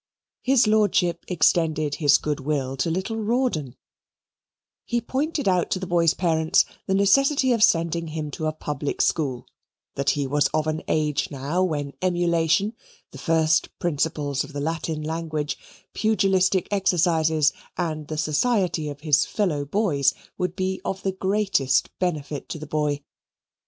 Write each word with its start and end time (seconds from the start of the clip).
His 0.41 0.65
lordship 0.65 1.23
extended 1.27 1.93
his 2.01 2.17
good 2.17 2.39
will 2.39 2.75
to 2.75 2.89
little 2.89 3.17
Rawdon: 3.17 3.75
he 4.83 4.99
pointed 4.99 5.47
out 5.47 5.69
to 5.69 5.77
the 5.79 5.85
boy's 5.85 6.15
parents 6.15 6.65
the 6.87 6.95
necessity 6.95 7.51
of 7.51 7.61
sending 7.61 8.07
him 8.07 8.31
to 8.31 8.47
a 8.47 8.51
public 8.51 8.99
school, 8.99 9.45
that 9.93 10.09
he 10.17 10.25
was 10.25 10.47
of 10.55 10.65
an 10.65 10.81
age 10.87 11.29
now 11.29 11.61
when 11.61 11.93
emulation, 12.01 12.73
the 13.11 13.19
first 13.19 13.69
principles 13.77 14.43
of 14.43 14.53
the 14.53 14.59
Latin 14.59 15.03
language, 15.03 15.55
pugilistic 15.93 16.67
exercises, 16.71 17.53
and 17.77 18.07
the 18.07 18.17
society 18.17 18.89
of 18.89 19.01
his 19.01 19.27
fellow 19.27 19.65
boys 19.65 20.15
would 20.35 20.55
be 20.55 20.81
of 20.83 21.03
the 21.03 21.11
greatest 21.11 21.91
benefit 21.99 22.49
to 22.49 22.57
the 22.57 22.65
boy. 22.65 23.03